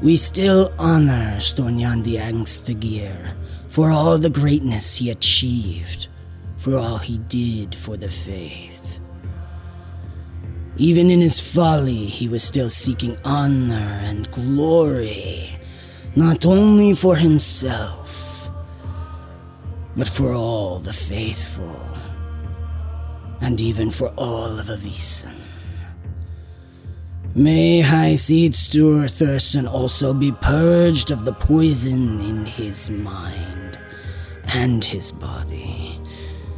[0.04, 3.36] We still honor Stornyandi Angstagir
[3.70, 6.10] for all the greatness he achieved,
[6.58, 9.00] for all he did for the faith.
[10.76, 15.58] Even in his folly, he was still seeking honor and glory,
[16.18, 18.52] not only for himself,
[19.96, 21.80] but for all the faithful,
[23.40, 25.43] and even for all of Avisen.
[27.36, 33.80] May High Seat Steward Thurston also be purged of the poison in his mind
[34.54, 36.00] and his body.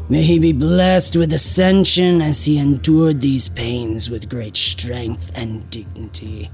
[0.09, 5.69] May he be blessed with ascension as he endured these pains with great strength and
[5.69, 6.51] dignity,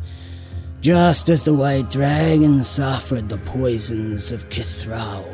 [0.82, 5.26] just as the white dragon suffered the poisons of Kithraul.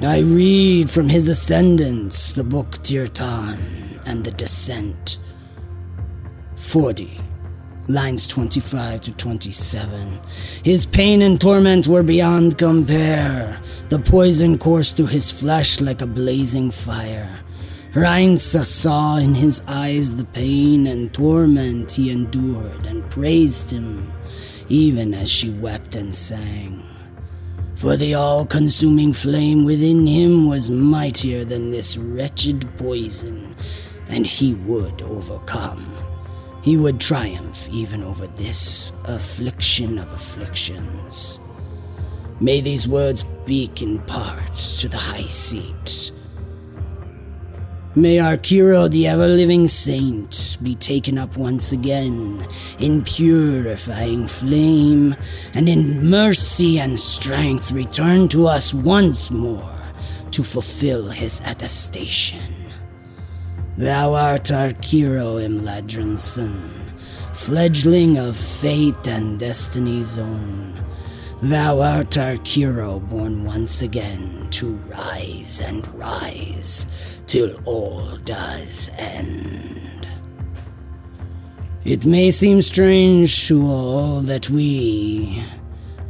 [0.00, 5.18] I read from his ascendants the book Tirtan and the Descent.
[6.58, 7.20] 40,
[7.86, 10.20] lines 25 to 27.
[10.64, 13.60] His pain and torment were beyond compare.
[13.90, 17.40] The poison coursed through his flesh like a blazing fire.
[17.92, 24.12] Reinsa saw in his eyes the pain and torment he endured and praised him,
[24.68, 26.84] even as she wept and sang.
[27.76, 33.54] For the all consuming flame within him was mightier than this wretched poison,
[34.08, 35.97] and he would overcome.
[36.62, 41.40] He would triumph even over this affliction of afflictions.
[42.40, 46.12] May these words speak in part to the high seat.
[47.94, 52.46] May Arkiro, the ever living saint, be taken up once again
[52.78, 55.16] in purifying flame,
[55.54, 59.74] and in mercy and strength return to us once more
[60.30, 62.57] to fulfill his attestation.
[63.78, 66.68] Thou art Arkiro, Imladronson,
[67.32, 70.84] fledgling of fate and destiny's own.
[71.40, 80.08] Thou art Arkiro, born once again to rise and rise till all does end.
[81.84, 85.44] It may seem strange to all that we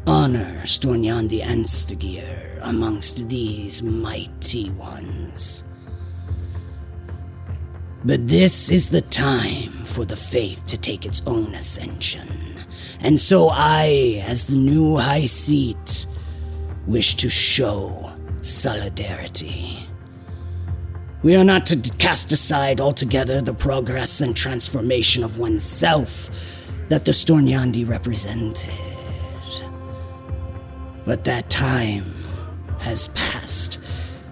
[0.07, 5.65] honor Stornyandi Angstagir amongst these mighty ones.
[8.05, 12.29] But this is the time for the faith to take its own ascension.
[13.01, 16.07] And so I, as the new High Seat,
[16.87, 19.89] wish to show solidarity.
[21.23, 27.11] We are not to cast aside altogether the progress and transformation of oneself that the
[27.11, 28.71] Stornyandi represented.
[31.05, 32.15] But that time
[32.79, 33.81] has passed.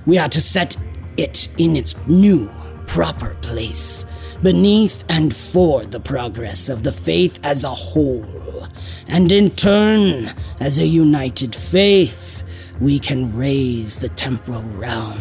[0.07, 0.77] We are to set
[1.17, 2.49] it in its new,
[2.87, 4.07] proper place,
[4.43, 8.67] beneath and for the progress of the faith as a whole.
[9.09, 12.43] And in turn, as a united faith,
[12.81, 15.21] we can raise the temporal realm.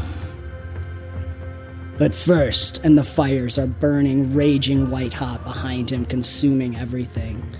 [1.97, 7.55] But first, and the fires are burning, raging white hot behind him, consuming everything.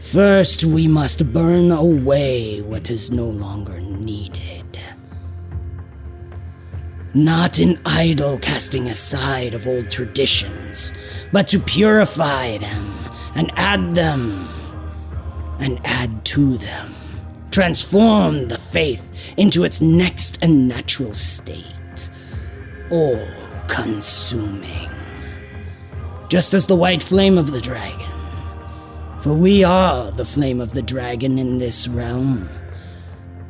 [0.00, 4.61] First, we must burn away what is no longer needed.
[7.14, 10.94] Not in idle casting aside of old traditions,
[11.30, 12.98] but to purify them
[13.34, 14.48] and add them
[15.60, 16.94] and add to them.
[17.50, 22.08] Transform the faith into its next and natural state,
[22.90, 23.28] all
[23.68, 24.88] consuming.
[26.28, 28.08] Just as the white flame of the dragon.
[29.20, 32.48] For we are the flame of the dragon in this realm.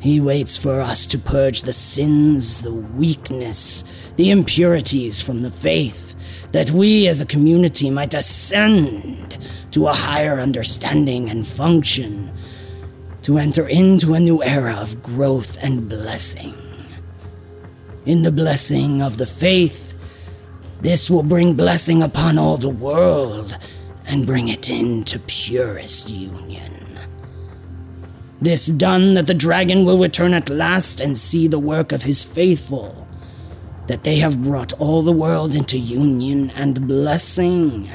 [0.03, 3.85] He waits for us to purge the sins, the weakness,
[4.17, 9.37] the impurities from the faith, that we as a community might ascend
[9.71, 12.33] to a higher understanding and function,
[13.21, 16.53] to enter into a new era of growth and blessing.
[18.05, 19.95] In the blessing of the faith,
[20.81, 23.57] this will bring blessing upon all the world
[24.05, 26.82] and bring it into purest union.
[28.43, 32.25] This done, that the dragon will return at last and see the work of his
[32.25, 33.07] faithful,
[33.87, 37.89] that they have brought all the world into union and blessing,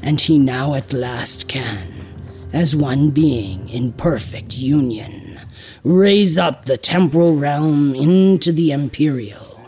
[0.00, 2.06] and he now at last can,
[2.50, 5.38] as one being in perfect union,
[5.84, 9.60] raise up the temporal realm into the imperial,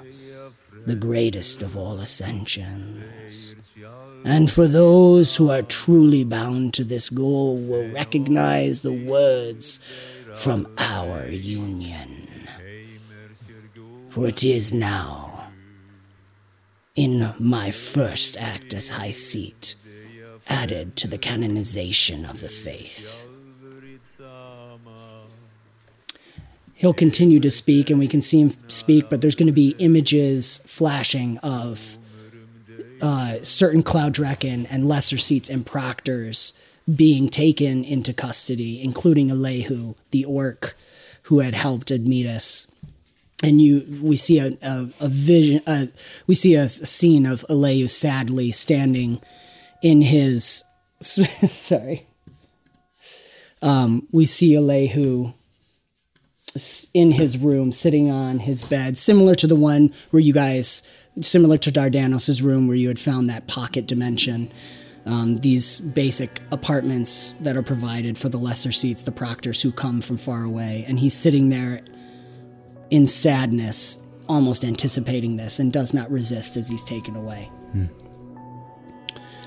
[0.86, 3.54] the greatest of all ascensions.
[4.24, 9.80] And for those who are truly bound to this goal will recognize the words
[10.34, 12.48] from our union.
[14.08, 15.48] For it is now,
[16.94, 19.76] in my first act as High Seat,
[20.48, 23.26] added to the canonization of the faith.
[26.74, 29.76] He'll continue to speak, and we can see him speak, but there's going to be
[29.78, 31.96] images flashing of
[33.00, 36.54] uh, certain Cloud Draken and lesser seats and proctors
[36.92, 40.76] being taken into custody, including Alehu, the orc
[41.24, 42.70] who had helped Admetus.
[43.44, 45.62] And you, we see a, a, a vision,
[46.26, 49.20] we see a, scene of Alehu sadly standing
[49.82, 50.64] in his
[51.02, 52.06] sorry.
[53.60, 55.34] Um, we see Alehu
[56.92, 60.82] in his room, sitting on his bed, similar to the one where you guys,
[61.20, 64.50] similar to Dardanos' room where you had found that pocket dimension.
[65.04, 70.00] Um, these basic apartments that are provided for the lesser seats, the proctors who come
[70.00, 71.80] from far away, and he's sitting there
[72.90, 73.98] in sadness,
[74.28, 77.50] almost anticipating this, and does not resist as he's taken away.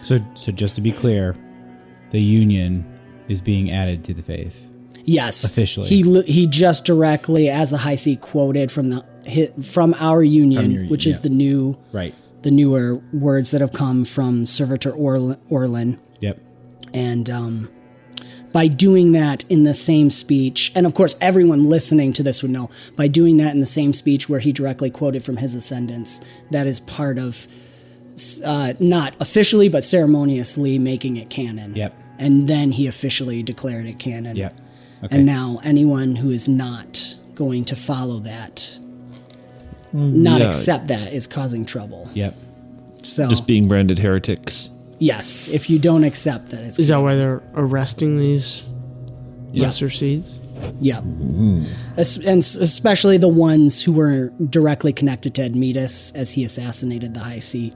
[0.02, 1.36] So, so just to be clear,
[2.12, 2.86] the union
[3.28, 4.70] is being added to the faith.
[5.04, 5.88] Yes, Officially.
[5.88, 9.04] He he just directly, as the high seat quoted from the
[9.64, 12.14] from our union, From your- which is the new Right.
[12.46, 16.40] The newer words that have come from Servitor Orl- Orlin, Yep.
[16.94, 17.70] and um,
[18.54, 22.52] by doing that in the same speech, and of course everyone listening to this would
[22.52, 26.22] know, by doing that in the same speech where he directly quoted from his ascendants,
[26.52, 27.48] that is part of
[28.46, 31.76] uh, not officially but ceremoniously making it canon.
[31.76, 31.94] Yep.
[32.20, 34.36] And then he officially declared it canon.
[34.38, 34.56] Yep.
[35.04, 35.18] Okay.
[35.18, 38.78] And now anyone who is not going to follow that,
[39.96, 40.48] not yeah.
[40.48, 42.10] accept that, is causing trouble.
[42.14, 42.36] Yep.
[43.04, 44.70] So Just being branded heretics.
[45.00, 48.68] yes, if you don't accept that, it's Is that why they're arresting these
[49.54, 50.40] lesser seeds?
[50.80, 51.02] yeah,
[51.98, 57.20] Es- and especially the ones who were directly connected to Admetus as he assassinated the
[57.20, 57.74] High Seat.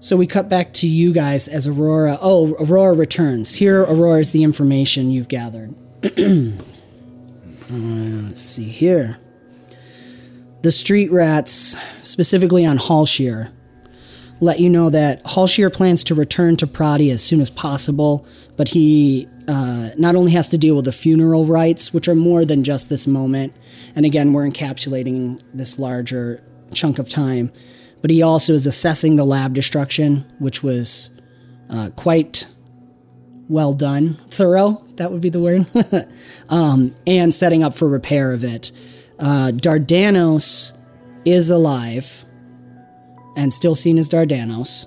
[0.00, 2.18] So we cut back to you guys as Aurora.
[2.20, 3.54] Oh, Aurora returns.
[3.54, 5.74] Here, Aurora is the information you've gathered.
[7.70, 9.16] Uh, let's see here.
[10.62, 13.50] The street rats, specifically on Hallshear,
[14.38, 18.24] let you know that Hallshear plans to return to Prati as soon as possible,
[18.56, 22.44] but he uh, not only has to deal with the funeral rites, which are more
[22.44, 23.54] than just this moment,
[23.96, 26.40] and again, we're encapsulating this larger
[26.72, 27.50] chunk of time,
[28.00, 31.10] but he also is assessing the lab destruction, which was
[31.70, 32.46] uh, quite
[33.48, 35.66] well done, thorough, that would be the word,
[36.48, 38.70] um, and setting up for repair of it.
[39.22, 40.76] Uh, Dardanos
[41.24, 42.24] is alive
[43.36, 44.86] and still seen as Dardanos.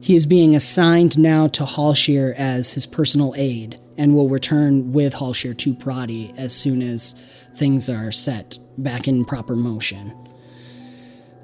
[0.00, 5.14] He is being assigned now to Hallshear as his personal aide and will return with
[5.14, 7.12] Hallshear to Prati as soon as
[7.54, 10.12] things are set back in proper motion.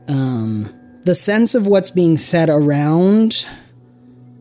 [0.08, 0.74] Um,
[1.04, 3.46] the sense of what's being said around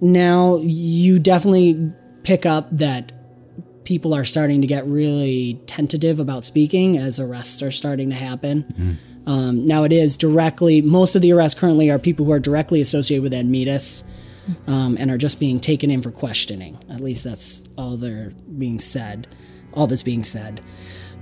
[0.01, 1.91] now, you definitely
[2.23, 3.11] pick up that
[3.83, 8.99] people are starting to get really tentative about speaking as arrests are starting to happen.
[9.25, 12.81] Um, now, it is directly, most of the arrests currently are people who are directly
[12.81, 14.03] associated with Admetus
[14.67, 16.77] um, and are just being taken in for questioning.
[16.89, 19.27] At least that's all they're being said,
[19.73, 20.61] all that's being said.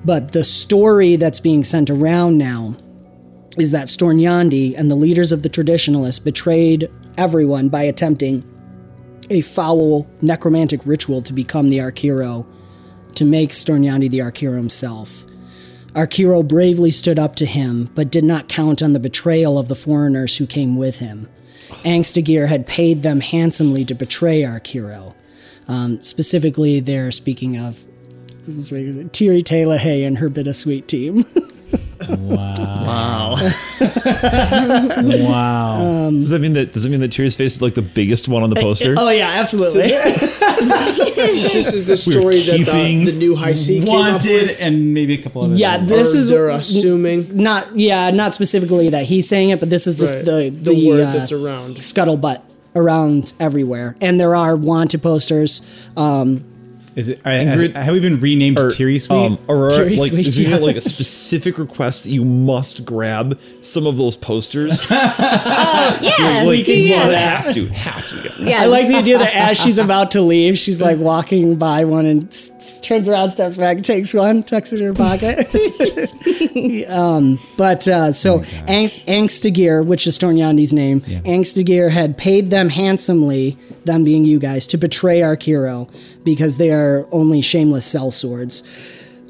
[0.03, 2.76] But the story that's being sent around now
[3.57, 8.43] is that Stornyandi and the leaders of the traditionalists betrayed everyone by attempting
[9.32, 12.45] a foul necromantic ritual to become the Arkiro,
[13.15, 15.25] to make Stornyandi the Arkiro himself.
[15.93, 19.75] Arkiro bravely stood up to him, but did not count on the betrayal of the
[19.75, 21.27] foreigners who came with him.
[21.84, 25.13] Angstagir had paid them handsomely to betray Arkiro.
[25.67, 27.86] Um, specifically, they're speaking of
[28.43, 31.25] this is Tiri Taylor Hay and her bittersweet team.
[32.09, 33.35] Wow.
[34.99, 36.09] wow.
[36.11, 38.43] does that mean that does it mean that Tyr's face is like the biggest one
[38.43, 38.95] on the poster?
[38.97, 39.91] oh yeah, absolutely.
[41.21, 44.61] This is the story that the, the new high C came up Wanted with.
[44.61, 45.89] and maybe a couple other yeah, things.
[45.89, 49.85] this Or is they're assuming not yeah, not specifically that he's saying it, but this
[49.87, 50.25] is the Right.
[50.25, 51.75] the, The the, word uh, that's around.
[51.77, 52.41] scuttlebutt
[52.75, 55.61] around everywhere, and there are wanted posters.
[55.95, 56.43] Um,
[56.95, 57.21] Is it?
[57.23, 59.15] I, Ingrid- have we been renamed to Or, Teary Sweet?
[59.15, 60.65] Um, Aurora, Teary like, Sweet, is there yeah.
[60.65, 64.91] like a specific request that you must grab some of those posters?
[66.01, 66.73] Yeah, like, yeah.
[66.75, 68.23] you have to, have to.
[68.23, 68.61] Get yeah.
[68.61, 72.05] I like the idea that as she's about to leave, she's like walking by one
[72.05, 75.39] and s- s- turns around, steps back, takes one, tucks it in her pocket.
[76.89, 83.57] um, but uh, so Angst, Angstagir, which is Stornyandi's name, Angstagir had paid them handsomely,
[83.85, 85.89] them being you guys, to betray Arkiro
[86.24, 88.63] because they are only shameless sell swords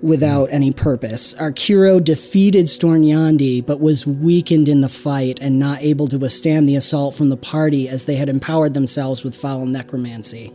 [0.02, 1.36] without any purpose.
[1.36, 6.76] Arkiro defeated Stornyandi, but was weakened in the fight and not able to withstand the
[6.76, 10.52] assault from the party as they had empowered themselves with foul necromancy.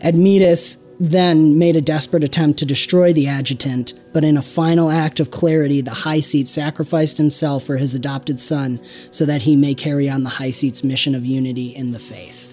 [0.00, 5.18] Admetus then made a desperate attempt to destroy the adjutant, but in a final act
[5.18, 9.74] of clarity, the High Seat sacrificed himself for his adopted son so that he may
[9.74, 12.52] carry on the High Seat's mission of unity in the faith.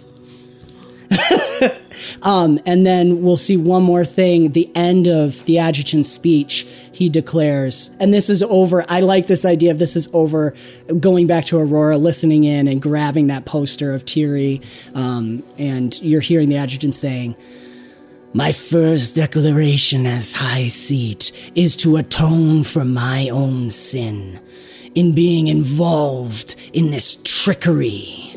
[2.24, 4.52] Um, and then we'll see one more thing.
[4.52, 8.86] The end of the adjutant's speech, he declares, and this is over.
[8.90, 10.54] I like this idea of this is over,
[11.00, 14.64] going back to Aurora, listening in and grabbing that poster of Tiri,
[14.96, 17.36] um, and you're hearing the adjutant saying,
[18.34, 24.40] my first declaration as High Seat is to atone for my own sin
[24.96, 28.31] in being involved in this trickery.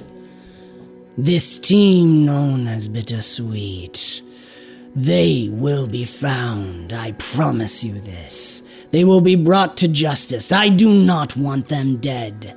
[1.16, 4.22] This team known as Bittersweet,
[4.96, 8.62] they will be found, I promise you this.
[8.90, 10.52] They will be brought to justice.
[10.52, 12.56] I do not want them dead.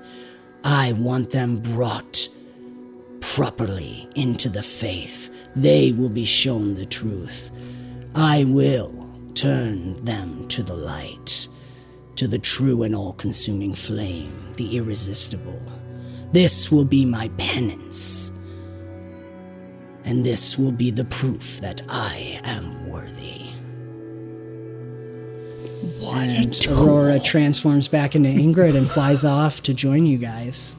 [0.64, 2.30] I want them brought
[3.22, 7.52] properly into the faith they will be shown the truth.
[8.16, 11.48] I will turn them to the light,
[12.16, 15.60] to the true and all consuming flame, the irresistible.
[16.32, 18.32] This will be my penance,
[20.08, 23.52] and this will be the proof that I am worthy.
[26.02, 30.78] and Aurora transforms back into Ingrid and flies off to join you guys.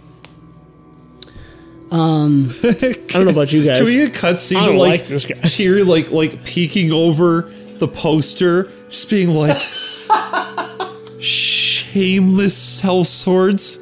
[1.90, 3.76] Um, I don't know about you guys.
[3.76, 5.34] Can we get a cutscene to like, like this guy.
[5.34, 9.58] Tyr like like peeking over the poster, just being like
[11.20, 13.78] shameless sell swords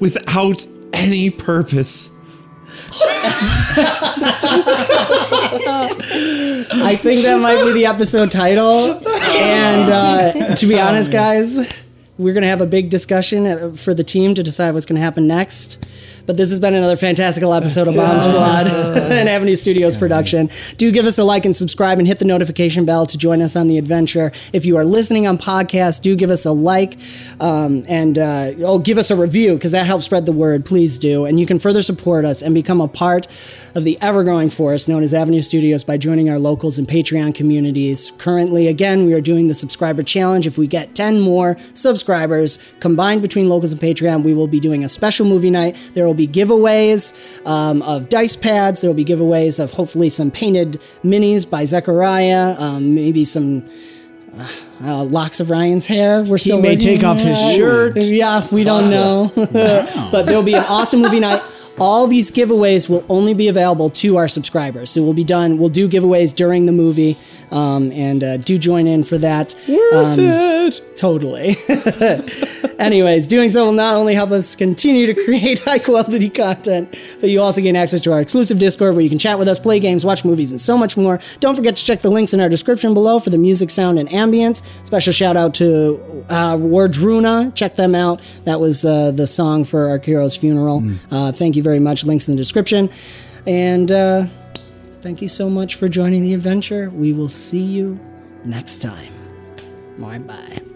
[0.00, 2.15] without any purpose.
[6.78, 9.00] I think that might be the episode title.
[9.38, 11.82] And uh, to be honest, guys,
[12.18, 14.96] we're going to have a big discussion uh, for the team to decide what's going
[14.96, 15.84] to happen next.
[16.26, 18.66] But this has been another fantastical episode of Bomb Squad,
[19.12, 20.50] an Avenue Studios production.
[20.76, 23.54] Do give us a like and subscribe and hit the notification bell to join us
[23.54, 24.32] on the adventure.
[24.52, 26.98] If you are listening on podcast, do give us a like
[27.38, 30.66] um, and uh, oh, give us a review because that helps spread the word.
[30.66, 31.26] Please do.
[31.26, 33.26] And you can further support us and become a part
[33.76, 37.36] of the ever growing force known as Avenue Studios by joining our locals and Patreon
[37.36, 38.10] communities.
[38.18, 40.44] Currently, again, we are doing the subscriber challenge.
[40.44, 44.82] If we get 10 more subscribers combined between locals and Patreon, we will be doing
[44.82, 45.76] a special movie night.
[45.94, 48.80] There will be giveaways um, of dice pads.
[48.80, 53.64] There will be giveaways of hopefully some painted minis by Zechariah, um, maybe some.
[54.36, 54.48] Uh,
[54.84, 56.22] uh, locks of Ryan's hair.
[56.22, 57.96] We're still he may take off his shirt.
[57.96, 59.32] Yeah, we don't know.
[60.12, 61.40] but there'll be an awesome movie night.
[61.78, 64.90] All these giveaways will only be available to our subscribers.
[64.90, 65.56] So we'll be done.
[65.56, 67.16] We'll do giveaways during the movie,
[67.50, 69.54] um, and uh, do join in for that.
[69.66, 70.80] Worth Um, it.
[70.96, 71.56] Totally.
[72.78, 77.30] Anyways, doing so will not only help us continue to create high quality content, but
[77.30, 79.80] you also gain access to our exclusive Discord where you can chat with us, play
[79.80, 81.18] games, watch movies, and so much more.
[81.40, 84.08] Don't forget to check the links in our description below for the music, sound, and
[84.10, 84.62] ambience.
[84.84, 87.54] Special shout out to uh, Wardruna.
[87.54, 88.20] Check them out.
[88.44, 90.82] That was uh, the song for our hero's funeral.
[91.10, 92.04] Uh, thank you very much.
[92.04, 92.90] Links in the description.
[93.46, 94.26] And uh,
[95.00, 96.90] thank you so much for joining the adventure.
[96.90, 97.98] We will see you
[98.44, 99.12] next time.
[99.98, 100.75] Bye bye.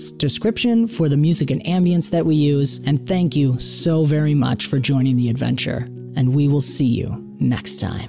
[0.00, 2.80] podcast description for the music and ambience that we use.
[2.86, 5.86] And thank you so very much for joining the adventure.
[6.16, 8.08] And we will see you next time.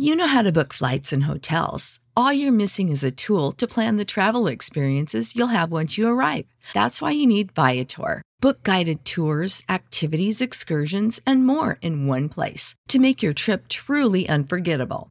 [0.00, 1.98] You know how to book flights and hotels.
[2.16, 6.06] All you're missing is a tool to plan the travel experiences you'll have once you
[6.06, 6.46] arrive.
[6.72, 8.22] That's why you need Viator.
[8.40, 14.28] Book guided tours, activities, excursions, and more in one place to make your trip truly
[14.28, 15.10] unforgettable.